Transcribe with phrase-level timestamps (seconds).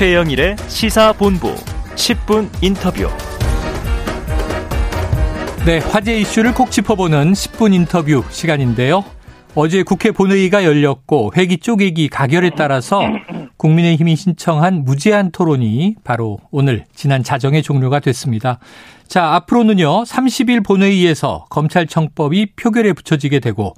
[0.00, 1.54] 최영일의 시사본부
[1.94, 3.06] 10분 인터뷰.
[5.66, 9.04] 네, 화제 이슈를 콕 짚어보는 10분 인터뷰 시간인데요.
[9.54, 13.02] 어제 국회 본회의가 열렸고 회기 쪼개기 가결에 따라서
[13.58, 18.58] 국민의힘이 신청한 무제한 토론이 바로 오늘 지난 자정에 종료가 됐습니다.
[19.06, 23.74] 자, 앞으로는요, 30일 본회의에서 검찰청법이 표결에 붙여지게 되고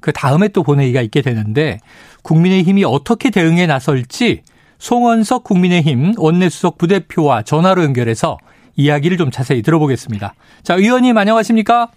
[0.00, 1.80] 그 다음에 또 본회의가 있게 되는데
[2.22, 4.40] 국민의힘이 어떻게 대응에 나설지
[4.78, 8.38] 송원석 국민의힘 원내수석 부대표와 전화로 연결해서
[8.76, 10.34] 이야기를 좀 자세히 들어보겠습니다.
[10.62, 11.88] 자, 의원님 안녕하십니까?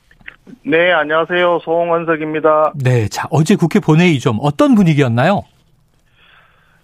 [0.63, 1.59] 네, 안녕하세요.
[1.63, 2.73] 송원석입니다.
[2.75, 5.43] 네, 자, 어제 국회 본회의 좀 어떤 분위기였나요?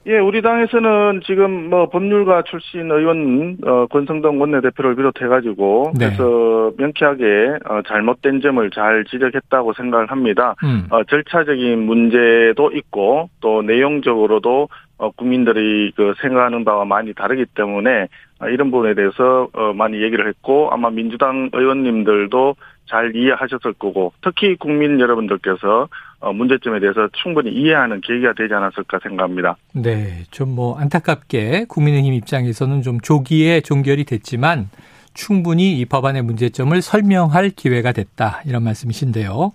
[0.08, 6.06] 예, 우리 당에서는 지금 뭐 법률가 출신 의원 어, 권성동 원내대표를 비롯해가지고 네.
[6.06, 7.24] 그래서 명쾌하게
[7.68, 10.54] 어, 잘못된 점을 잘 지적했다고 생각을 합니다.
[10.64, 10.86] 음.
[10.92, 18.08] 어, 절차적인 문제도 있고 또 내용적으로도 어, 국민들이 그 생각하는 바와 많이 다르기 때문에
[18.40, 22.56] 어, 이런 부분에 대해서 어, 많이 얘기를 했고 아마 민주당 의원님들도
[22.88, 25.88] 잘 이해하셨을 거고 특히 국민 여러분들께서
[26.20, 29.58] 어, 문제점에 대해서 충분히 이해하는 계기가 되지 않았을까 생각합니다.
[29.74, 34.70] 네, 좀 뭐 안타깝게 국민의힘 입장에서는 좀 조기에 종결이 됐지만
[35.14, 39.52] 충분히 이 법안의 문제점을 설명할 기회가 됐다 이런 말씀이신데요.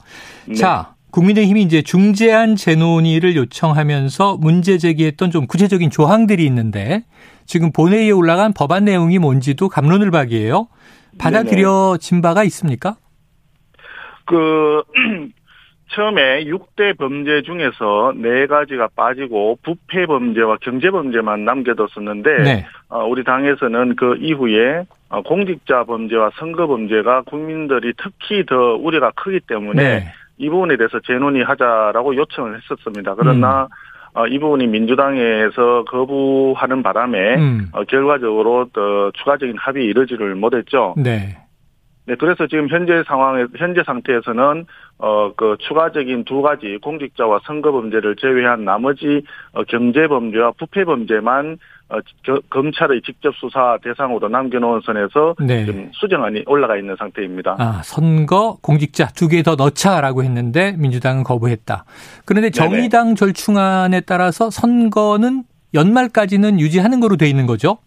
[0.48, 0.54] 네.
[0.54, 7.04] 자, 국민의힘이 이제 중재안 재논의를 요청하면서 문제 제기했던 좀 구체적인 조항들이 있는데
[7.46, 10.68] 지금 본회의에 올라간 법안 내용이 뭔지도 감론을 박이에요.
[11.18, 12.96] 받아들여진 바가 있습니까?
[14.24, 14.82] 그
[15.92, 22.66] 처음에 6대 범죄 중에서 네 가지가 빠지고 부패 범죄와 경제 범죄만 남겨뒀었는데 네.
[22.88, 29.40] 어, 우리 당에서는 그 이후에 어, 공직자 범죄와 선거 범죄가 국민들이 특히 더 우려가 크기
[29.40, 30.12] 때문에 네.
[30.40, 33.14] 이 부분에 대해서 재논의하자라고 요청을 했었습니다.
[33.14, 33.68] 그러나 음.
[34.12, 37.68] 어, 이 부분이 민주당에서 거부하는 바람에 음.
[37.72, 40.94] 어, 결과적으로 더 추가적인 합의 이루지를 못했죠.
[40.96, 41.36] 네.
[42.10, 44.66] 네, 그래서 지금 현재 상황에 현재 상태에서는
[44.98, 49.22] 어 그 추가적인 두 가지 공직자와 선거 범죄를 제외한 나머지
[49.52, 51.56] 어, 경제 범죄와 부패 범죄만
[51.88, 55.64] 어, 겨, 검찰의 직접 수사 대상으로 남겨놓은 선에서 네.
[55.64, 57.56] 지금 수정안이 올라가 있는 상태입니다.
[57.58, 61.84] 아, 선거 공직자 두 개 더 넣자라고 했는데 민주당은 거부했다.
[62.26, 63.14] 그런데 정의당 네네.
[63.14, 65.44] 절충안에 따라서 선거는
[65.74, 67.78] 연말까지는 유지하는 거로 돼 있는 거죠?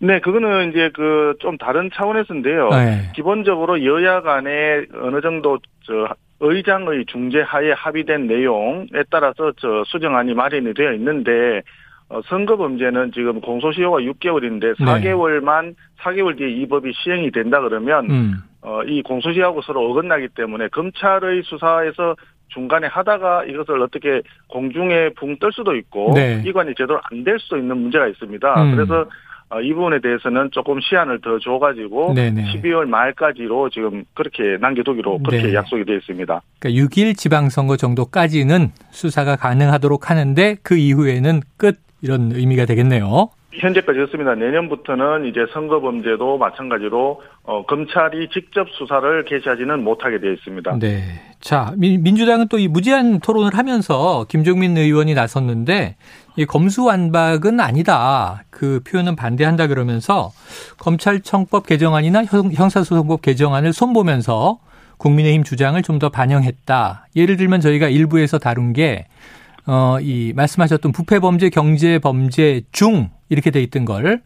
[0.00, 2.68] 네, 그거는 이제 그 좀 다른 차원에서인데요.
[2.70, 3.12] 네.
[3.14, 6.08] 기본적으로 여야 간에 어느 정도 저
[6.40, 11.62] 의장의 중재 하에 합의된 내용에 따라서 저 수정안이 마련이 되어 있는데
[12.08, 18.34] 어, 선거 범죄는 지금 공소시효가 6개월인데 4개월만 4개월 뒤에 이 법이 시행이 된다 그러면 음.
[18.62, 22.16] 어, 이 공소시효하고 서로 어긋나기 때문에 검찰의 수사에서
[22.48, 26.42] 중간에 하다가 이것을 어떻게 공중에 붕 뜰 수도 있고 네.
[26.46, 28.62] 이관이 제대로 안 될 수도 있는 문제가 있습니다.
[28.62, 28.74] 음.
[28.74, 29.06] 그래서 어,
[29.62, 32.52] 이 부분에 대해서는 조금 시한을 더 줘가지고 네네.
[32.52, 35.54] 12월 말까지로 지금 그렇게 남겨두기로 그렇게 네.
[35.54, 36.42] 약속이 되어 있습니다.
[36.58, 43.30] 그러니까 6일 지방선거 정도까지는 수사가 가능하도록 하는데 그 이후에는 끝 이런 의미가 되겠네요.
[43.52, 44.34] 현재까지 그렇습니다.
[44.34, 50.78] 내년부터는 이제 선거 범죄도 마찬가지로 어, 검찰이 직접 수사를 개시하지는 못하게 되어 있습니다.
[50.78, 51.02] 네.
[51.40, 55.96] 자, 민주당은 또 이 무제한 토론을 하면서 김종민 의원이 나섰는데
[56.36, 58.42] 이 검수완박은 아니다.
[58.50, 60.30] 그 표현은 반대한다 그러면서
[60.78, 64.58] 검찰청법 개정안이나 형사소송법 개정안을 손보면서
[64.98, 67.06] 국민의힘 주장을 좀 더 반영했다.
[67.16, 69.06] 예를 들면 저희가 일부에서 다룬 게
[69.68, 74.20] 어, 이 말씀하셨던 부패 범죄, 경제 범죄 중 이렇게 돼 있던 걸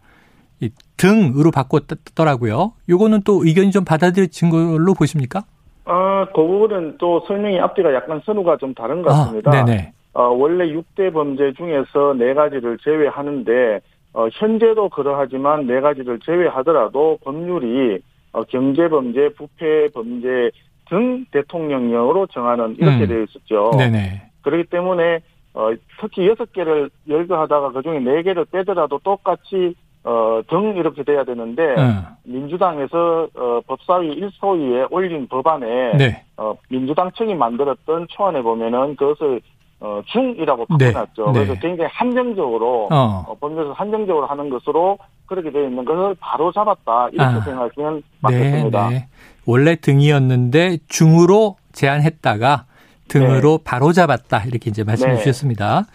[0.62, 2.72] 이 등으로 바꿨더라고요.
[2.88, 5.42] 요거는 또 의견이 좀 받아들여진 걸로 보십니까?
[5.84, 9.50] 아, 그 부분은 또 설명이 앞뒤가 약간 선우가 좀 다른 것 아, 같습니다.
[9.50, 9.92] 아, 네네.
[10.14, 13.80] 어, 원래 6대 범죄 중에서 네 가지를 제외하는데
[14.14, 18.00] 어, 현재도 그러하지만 네 가지를 제외하더라도 법률이
[18.32, 20.52] 어, 경제범죄, 부패범죄
[20.88, 23.08] 등 대통령령으로 정하는 이렇게 음.
[23.08, 23.72] 되어 있었죠.
[23.78, 24.30] 네네.
[24.42, 25.20] 그렇기 때문에
[25.54, 25.70] 어,
[26.00, 31.62] 특히 여섯 개를 열거하다가 그 중에 네 개를 빼더라도 똑같이 어, 등 이렇게 돼야 되는데
[31.76, 32.04] 음.
[32.24, 36.24] 민주당에서 어, 법사위 1소위에 올린 법안에 네.
[36.36, 39.40] 어, 민주당 측이 만들었던 초안에 보면은 그것을
[39.78, 40.92] 어, 중이라고 네.
[40.92, 41.26] 바꿔놨죠.
[41.26, 41.44] 네.
[41.44, 43.24] 그래서 굉장히 한정적으로 어.
[43.28, 47.40] 어, 법률에서 한정적으로 하는 것으로 그렇게 되어 있는 것을 바로 잡았다 이렇게 아.
[47.40, 48.88] 생각하시면 맞겠습니다.
[48.88, 49.08] 네, 네.
[49.46, 52.64] 원래 등이었는데 중으로 제한했다가
[53.12, 53.64] 등으로 네.
[53.64, 55.18] 바로잡았다 이렇게 이제 말씀해 네.
[55.18, 55.86] 주셨습니다.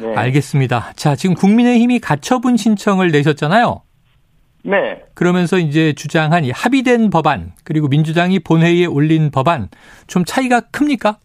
[0.00, 0.14] 네.
[0.16, 0.92] 알겠습니다.
[0.96, 3.82] 자 지금 국민의힘이 가처분 신청을 내셨잖아요.
[4.64, 5.02] 네.
[5.14, 9.68] 그러면서 이제 주장한 이 합의된 법안 그리고 민주당이 본회의에 올린 법안
[10.06, 11.18] 좀 차이가 큽니까?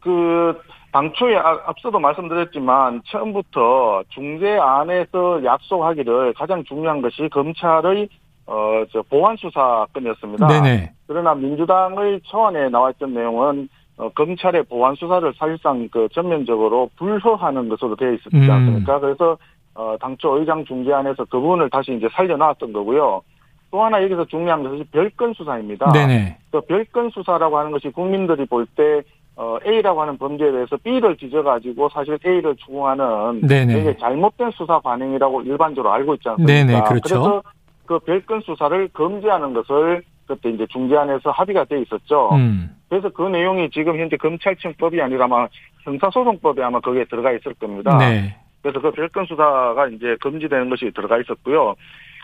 [0.00, 0.60] 그
[0.92, 8.08] 당초에 아, 앞서도 말씀드렸지만 처음부터 중재안에서 약속하기를 가장 중요한 것이 검찰의
[8.46, 10.46] 어, 저 보안 수사건이었습니다.
[10.46, 10.92] 네네.
[11.06, 18.12] 그러나 민주당의 초안에 나왔던 내용은 어, 검찰의 보안 수사를 사실상 그 전면적으로 불허하는 것으로 되어
[18.12, 18.50] 있었지 음.
[18.50, 19.00] 않습니까?
[19.00, 19.38] 그래서
[19.74, 23.22] 어, 당초 의장 중재안에서 그 부분을 다시 이제 살려놨던 거고요.
[23.70, 25.92] 또 하나 여기서 중요한 것이 별건 수사입니다.
[25.92, 26.38] 네네.
[26.50, 29.02] 그 별건 수사라고 하는 것이 국민들이 볼때
[29.34, 33.74] 어, A라고 하는 범죄에 대해서 B를 뒤져가지고 사실 A를 추궁하는 네네.
[33.74, 36.52] 되게 잘못된 수사 반응이라고 일반적으로 알고 있지 않습니까?
[36.52, 37.02] 네네, 그렇죠.
[37.02, 37.42] 그래서
[37.84, 42.30] 그 별건 수사를 금지하는 것을 그때 이제 중재안에서 합의가 돼 있었죠.
[42.32, 42.75] 음.
[42.88, 45.48] 그래서 그 내용이 지금 현재 검찰청법이 아니라 아마
[45.82, 47.96] 형사소송법에 아마 거기에 들어가 있을 겁니다.
[47.98, 48.36] 네.
[48.62, 51.74] 그래서 그 별건 수사가 이제 금지되는 것이 들어가 있었고요.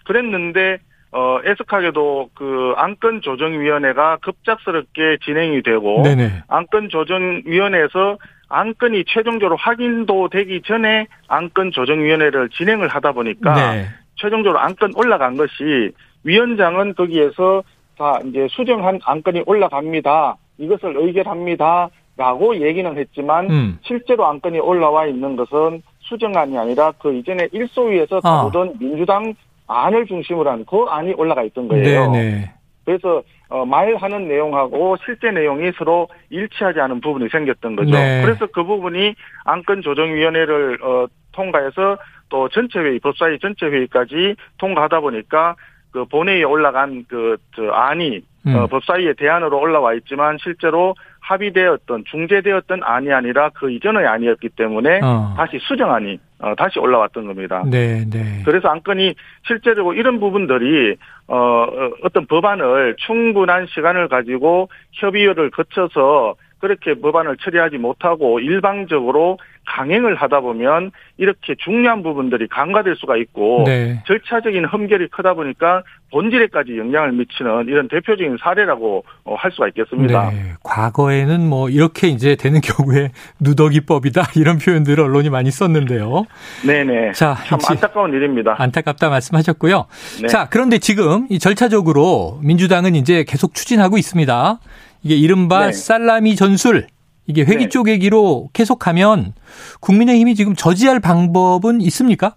[0.04, 0.78] 그랬는데
[1.12, 6.44] 어, 애석하게도 그 안건 조정 위원회가 급작스럽게 진행이 되고 네네.
[6.48, 8.16] 안건 조정 위원회에서
[8.48, 13.86] 안건이 최종적으로 확인도 되기 전에 안건 조정 위원회를 진행을 하다 보니까 네.
[14.16, 15.92] 최종적으로 안건 올라간 것이
[16.24, 17.62] 위원장은 거기에서
[17.98, 20.36] 다 이제 수정한 안건이 올라갑니다.
[20.62, 21.90] 이것을 의결합니다.
[22.14, 23.78] 라고 얘기는 했지만 음.
[23.82, 28.42] 실제로 안건이 올라와 있는 것은 수정안이 아니라 그 이전에 일소위에서 아.
[28.42, 28.72] 다루던 아.
[28.78, 29.34] 민주당
[29.66, 32.10] 안을 중심으로 한 그 안이 올라가 있던 거예요.
[32.10, 32.50] 네네.
[32.84, 37.92] 그래서 어, 말하는 내용하고 실제 내용이 서로 일치하지 않은 부분이 생겼던 거죠.
[37.92, 38.22] 네.
[38.22, 41.96] 그래서 그 부분이 안건 조정위원회를 어, 통과해서
[42.28, 45.54] 또 전체 회의, 법사위 전체 회의까지 통과하다 보니까
[45.92, 48.56] 그 본회의에 올라간 그, 저, 안이, 음.
[48.56, 55.34] 어, 법사위의 대안으로 올라와 있지만 실제로 합의되었던, 중재되었던 안이 아니라 그 이전의 안이었기 때문에 어.
[55.36, 57.62] 다시 수정안이, 어, 다시 올라왔던 겁니다.
[57.70, 58.42] 네, 네.
[58.44, 59.14] 그래서 안건이
[59.46, 60.96] 실제로 이런 부분들이,
[61.28, 69.36] 어, 어 어떤 법안을 충분한 시간을 가지고 협의를 거쳐서 그렇게 법안을 처리하지 못하고 일방적으로
[69.66, 74.00] 강행을 하다 보면 이렇게 중요한 부분들이 간과될 수가 있고 네.
[74.06, 75.82] 절차적인 흠결이 크다 보니까
[76.12, 80.30] 본질에까지 영향을 미치는 이런 대표적인 사례라고 어, 할 수가 있겠습니다.
[80.30, 80.52] 네.
[80.62, 83.10] 과거에는 뭐 이렇게 이제 되는 경우에
[83.40, 86.26] 누더기법이다 이런 표현들을 언론이 많이 썼는데요.
[86.64, 87.12] 네네.
[87.12, 88.54] 자, 참 안타까운 일입니다.
[88.56, 89.86] 안타깝다 말씀하셨고요.
[90.20, 90.28] 네.
[90.28, 94.60] 자, 그런데 지금 이 절차적으로 민주당은 이제 계속 추진하고 있습니다.
[95.02, 95.72] 이게 이른바 네.
[95.72, 96.86] 살라미 전술
[97.26, 97.68] 이게 회기 네.
[97.68, 99.32] 쪼개기로 계속하면
[99.80, 102.34] 국민의힘이 지금 저지할 방법은 있습니까?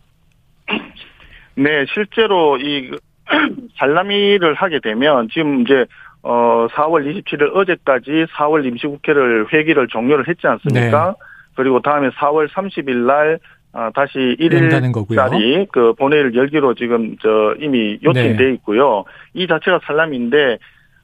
[1.56, 2.92] 네, 실제로 이
[3.78, 5.86] 살라미를 하게 되면 지금 이제
[6.22, 11.08] 어 4월 27일 어제까지 4월 임시국회를 회기를 종료를 했지 않습니까?
[11.08, 11.26] 네.
[11.56, 13.40] 그리고 다음에 4월 30일 날
[13.74, 18.54] 아, 다시 1일짜리 그 본회의를 열기로 지금 저 이미 요청돼 네.
[18.54, 19.04] 있고요.
[19.34, 20.58] 이 자체가 살람인데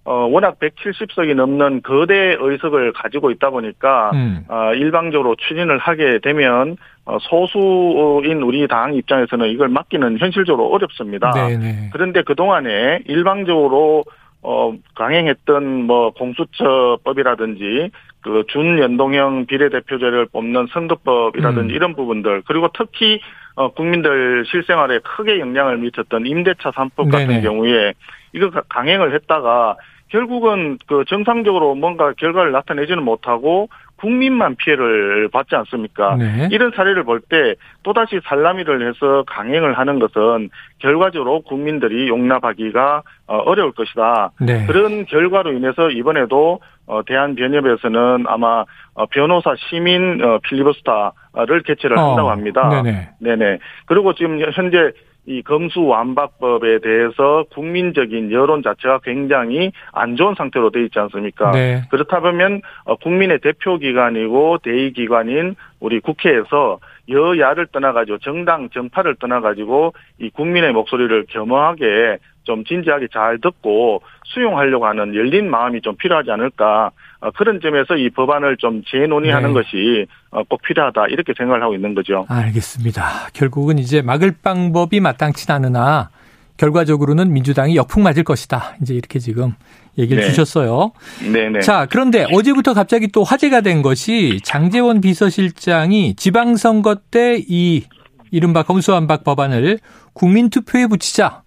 [0.03, 4.43] 어, 워낙 170석이 넘는 거대 의석을 가지고 있다 보니까, 음.
[4.47, 6.75] 어, 일방적으로 추진을 하게 되면,
[7.05, 11.31] 어, 소수인 우리 당 입장에서는 이걸 막기는 현실적으로 어렵습니다.
[11.33, 11.89] 네네.
[11.93, 14.03] 그런데 그 동안에 일방적으로,
[14.41, 21.75] 어, 강행했던 뭐 공수처법이라든지, 그 준연동형 비례대표제를 뽑는 선거법이라든지 음.
[21.75, 23.19] 이런 부분들, 그리고 특히,
[23.53, 27.41] 어, 국민들 실생활에 크게 영향을 미쳤던 임대차 3법 같은 네네.
[27.41, 27.93] 경우에
[28.33, 29.75] 이거 강행을 했다가
[30.11, 36.15] 결국은 그 정상적으로 뭔가 결과를 나타내지는 못하고 국민만 피해를 받지 않습니까?
[36.15, 36.49] 네.
[36.51, 43.71] 이런 사례를 볼 때 또다시 살라미를 해서 강행을 하는 것은 결과적으로 국민들이 용납하기가 어, 어려울
[43.71, 44.31] 것이다.
[44.41, 44.65] 네.
[44.65, 52.81] 그런 결과로 인해서 이번에도 어, 대한변협에서는 아마 어, 변호사 시민 필리버스타를 개최를 한다고 합니다.
[52.81, 53.09] 네네.
[53.19, 53.59] 네네.
[53.85, 54.91] 그리고 지금 현재
[55.25, 61.51] 이 검수 완박법에 대해서 국민적인 여론 자체가 굉장히 안 좋은 상태로 돼 있지 않습니까?
[61.51, 61.83] 네.
[61.91, 66.79] 그렇다 보면 어, 국민의 대표 기관이고 대의 기관인 우리 국회에서
[67.11, 75.13] 여야를 떠나가지고 정당 정파를 떠나가지고 이 국민의 목소리를 겸허하게 좀 진지하게 잘 듣고 수용하려고 하는
[75.15, 79.53] 열린 마음이 좀 필요하지 않을까 어, 그런 점에서 이 법안을 좀 재논의하는 네.
[79.53, 82.25] 것이 어, 꼭 필요하다 이렇게 생각을 하고 있는 거죠.
[82.29, 83.03] 알겠습니다.
[83.33, 86.09] 결국은 이제 막을 방법이 마땅치 않으나
[86.57, 88.75] 결과적으로는 민주당이 역풍 맞을 것이다.
[88.81, 89.53] 이제 이렇게 지금
[89.97, 90.29] 얘기를 네.
[90.29, 90.91] 주셨어요.
[91.31, 91.61] 네네.
[91.61, 97.83] 자, 그런데 어제부터 갑자기 또 화제가 된 것이 장재원 비서실장이 지방선거 때 이
[98.31, 99.79] 이른바 검수완박 법안을
[100.13, 101.43] 국민투표에 붙이자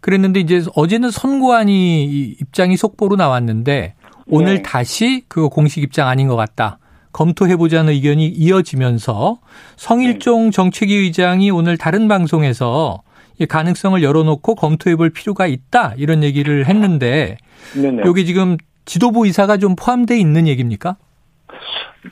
[0.00, 3.94] 그랬는데 이제 어제는 선고안이 입장이 속보로 나왔는데
[4.26, 4.62] 오늘 네.
[4.62, 6.78] 다시 그 공식 입장 아닌 것 같다.
[7.12, 9.40] 검토해보자는 의견이 이어지면서
[9.76, 10.50] 성일종 네.
[10.50, 13.09] 정책위 의장이 오늘 다른 방송에서 이
[13.46, 17.36] 가능성을 열어놓고 검토해볼 필요가 있다 이런 얘기를 했는데
[17.74, 18.02] 네네.
[18.04, 20.96] 여기 지금 지도부 이사가 좀 포함돼 있는 얘기입니까?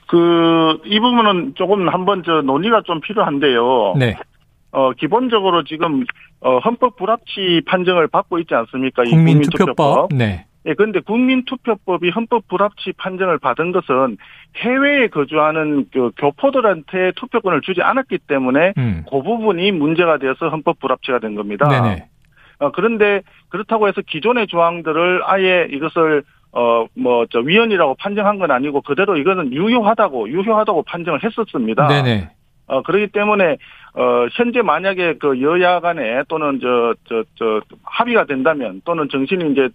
[0.06, 3.94] 그, 이 부분은 조금 한번 저 논의가 좀 필요한데요.
[3.98, 4.16] 네.
[4.70, 6.04] 어, 기본적으로 지금,
[6.40, 9.04] 어, 헌법 불합치 판정을 받고 있지 않습니까?
[9.04, 10.10] 국민투표법.
[10.14, 10.44] 네.
[10.68, 14.18] 예, 그런데 국민투표법이 헌법 불합치 판정을 받은 것은
[14.56, 19.04] 해외에 거주하는 그 교포들한테 투표권을 주지 않았기 때문에 음.
[19.10, 21.66] 그 부분이 문제가 되어서 헌법 불합치가 된 겁니다.
[21.68, 22.04] 네네.
[22.58, 28.80] 어, 그런데 그렇다고 해서 기존의 조항들을 아예 이것을 어, 뭐, 저, 위헌이라고 판정한 건 아니고
[28.80, 31.86] 그대로 이거는 유효하다고, 유효하다고 판정을 했었습니다.
[31.88, 32.30] 네네.
[32.66, 33.58] 어, 그렇기 때문에,
[33.94, 39.68] 어, 현재 만약에 그 여야 간에 또는 저, 저, 저, 합의가 된다면 또는 정신이 이제
[39.68, 39.72] 어,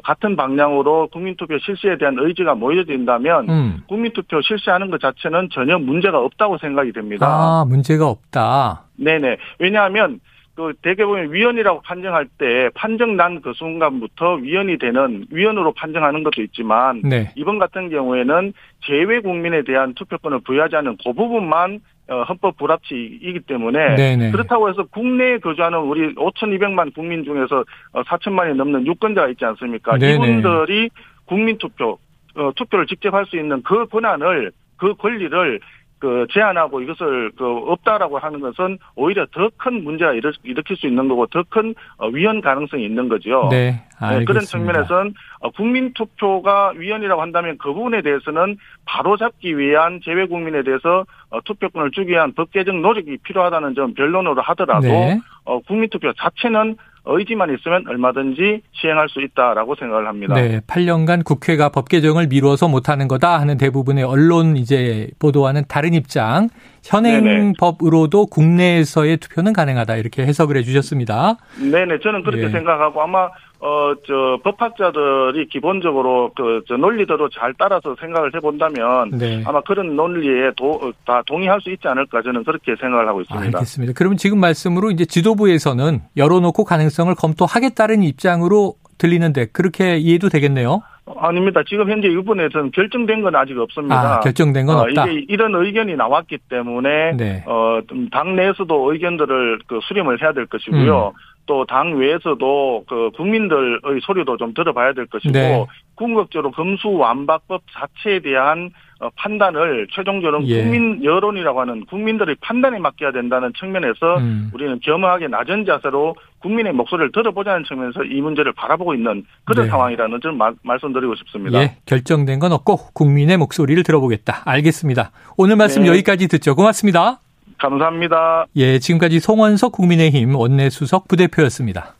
[0.00, 3.82] 같은 방향으로 국민투표 실시에 대한 의지가 모여진다면 음.
[3.88, 7.26] 국민투표 실시하는 것 자체는 전혀 문제가 없다고 생각이 됩니다.
[7.26, 8.84] 아, 문제가 없다.
[8.96, 9.36] 네네.
[9.58, 10.20] 왜냐하면
[10.54, 16.42] 그 대개 보면 위헌이라고 판정할 때 판정 난 그 순간부터 위헌이 되는 위헌으로 판정하는 것도
[16.42, 17.32] 있지만 네.
[17.36, 18.52] 이번 같은 경우에는
[18.84, 24.30] 제외 국민에 대한 투표권을 부여하지 않은 그 부분만 어, 헌법 불합치이기 때문에 네네.
[24.32, 29.96] 그렇다고 해서 국내에 거주하는 우리 5,200만 국민 중에서 4천만이 어, 넘는 유권자가 있지 않습니까?
[29.98, 30.14] 네네.
[30.14, 30.90] 이분들이
[31.24, 31.98] 국민 투표
[32.34, 35.60] 어, 투표를 직접 할 수 있는 그 권한을 그 권리를
[36.02, 41.28] 그 제한하고 이것을 그 없다라고 하는 것은 오히려 더 큰 문제가 일으킬 수 있는 거고
[41.28, 41.76] 더 큰
[42.12, 43.46] 위헌 가능성이 있는 거죠.
[43.52, 45.14] 네, 네, 그런 측면에서는
[45.54, 51.04] 국민 투표가 위헌이라고 한다면 그 부분에 대해서는 바로 잡기 위한 재외 국민에 대해서
[51.44, 55.20] 투표권을 주기 위한 법 개정 노력이 필요하다는 점 변론으로 하더라도 네.
[55.68, 60.34] 국민 투표 자체는 의지만 있으면 얼마든지 시행할 수 있다라고 생각을 합니다.
[60.34, 66.48] 네, 8년간 국회가 법 개정을 미루어서 못하는 거다 하는 대부분의 언론 이제 보도와는 다른 입장.
[66.84, 71.36] 현행법으로도 국내에서의 투표는 가능하다 이렇게 해석을 해주셨습니다.
[71.58, 72.48] 네네, 저는 그렇게 예.
[72.48, 73.28] 생각하고 아마
[73.64, 79.44] 어, 저, 법학자들이 기본적으로 그, 저, 논리대로 잘 따라서 생각을 해본다면 네.
[79.46, 83.58] 아마 그런 논리에 도, 다 동의할 수 있지 않을까 저는 그렇게 생각을 하고 있습니다.
[83.58, 83.92] 알겠습니다.
[83.96, 90.82] 그러면 지금 말씀으로 이제 지도부에서는 열어놓고 가능성을 검토하겠다는 입장으로 들리는데 그렇게 이해도 되겠네요?
[91.04, 91.62] 아닙니다.
[91.66, 94.16] 지금 현재 이 부분에서는 결정된 건 아직 없습니다.
[94.16, 95.06] 아, 결정된 건 어, 없다.
[95.06, 97.44] 이게 이런 의견이 나왔기 때문에 네.
[97.46, 97.80] 어,
[98.12, 101.08] 당내에서도 의견들을 그 수렴을 해야 될 것이고요.
[101.08, 101.31] 음.
[101.46, 105.66] 또 당 외에서도 그 국민들의 소리도 좀 들어봐야 될 것이고 네.
[105.94, 108.70] 궁극적으로 금수완박법 자체에 대한
[109.00, 110.62] 어, 판단을 최종적으로 예.
[110.62, 114.50] 국민 여론이라고 하는 국민들의 판단에 맡겨야 된다는 측면에서 음.
[114.54, 119.70] 우리는 겸허하게 낮은 자세로 국민의 목소리를 들어보자는 측면에서 이 문제를 바라보고 있는 그런 네.
[119.70, 121.60] 상황이라는 점 말씀드리고 싶습니다.
[121.60, 124.42] 예, 결정된 건 없고 국민의 목소리를 들어보겠다.
[124.44, 125.10] 알겠습니다.
[125.36, 125.88] 오늘 말씀 네.
[125.88, 126.54] 여기까지 듣죠.
[126.54, 127.18] 고맙습니다.
[127.62, 128.46] 감사합니다.
[128.56, 131.94] 예, 지금까지 송원석 국민의힘 원내수석 부대표였습니다.